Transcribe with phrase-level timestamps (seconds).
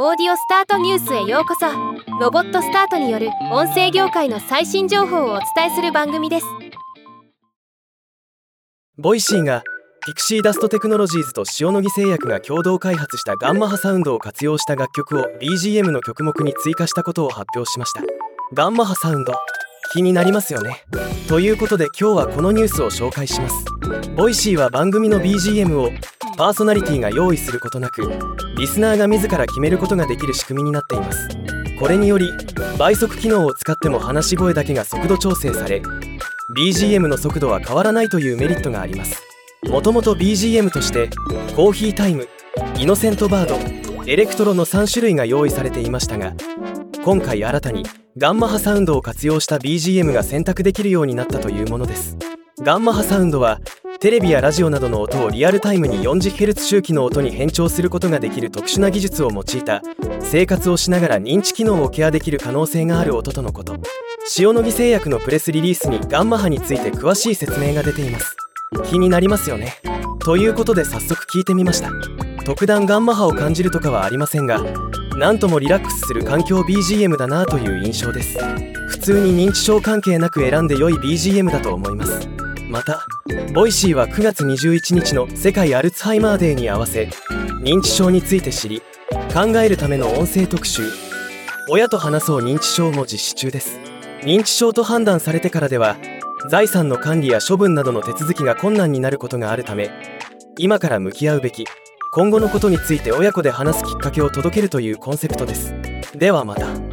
[0.00, 1.66] オーディオスタートニュースへようこそ。
[2.20, 6.46] ロボットスタートによる音声業界の最新情報をお伝えする番組です。
[8.96, 9.64] Voicyが
[10.06, 18.00] ピクシーダストテクノロジーズと塩野義製薬が共同開発したガンマ波サウンドを活用した楽曲を BGM の曲目に追加したことを発表しました。
[18.54, 19.32] ガンマ波サウンド
[19.92, 20.84] 気になりますよね。
[21.28, 23.64] ということで今日はこのニュースを紹介します。
[24.14, 25.90] ボイシーは番組の BGM を
[26.38, 28.12] パーソナリティが用意することなく
[28.56, 31.28] リスナーが自ら決めることができる仕組みになっています。
[31.80, 32.30] これにより
[32.78, 35.82] 倍速機能を使っても話し声だけが速度調整され
[36.56, 39.20] BGM の速度は変わらないというメリットがあります。
[39.68, 41.10] もともと BGM として
[41.56, 42.28] コーヒータイム
[42.78, 46.34] イノセントバードエレクトロの3種類が用意されていましたが
[47.04, 47.82] 今回新たに
[48.16, 52.16] ガンマ波サウンドを活用した BGM が選択できるようになったというものです。
[52.60, 53.60] ガンマ波サウンドは
[54.00, 59.82] テレビやラジオなどの音をリアルタイムに 40Hz 周期の音に変調することができる特殊な技術を用いた
[60.20, 63.76] 生活をしながら認知機能をケアできる可能性がある音とのこと。
[64.38, 68.36] 塩野義製薬のプレスリリースにガンマ波について詳しい説明が出ています。
[68.84, 69.74] 気になりますよね。
[70.20, 71.90] ということで早速聞いてみました。
[72.44, 74.62] 特段ガンマ波を感じるとかはありませんが
[75.16, 78.38] なんともリラックスする環境 BGM だなという印象です。
[78.90, 82.47] 普通に認知症関係なく選んで良い BGM だと思います。
[82.68, 83.06] また
[83.54, 87.08] ボイシーは9月21日の世界アルツハイマーデーに合わせ
[87.62, 88.82] 認知症について知り
[89.32, 90.82] 考えるための音声特集
[91.70, 93.78] 親と話そう認知症も実施中です。
[94.22, 95.96] 認知症と判断されてからでは
[96.50, 99.90] 財産の管理や処分などの手続きが困難になることがあるため
[100.58, 101.66] 今から向き合うべき
[102.10, 105.74] 今後のことについて親子で話すきっかけを届けるというコンセプトです。
[106.14, 106.87] ではまた。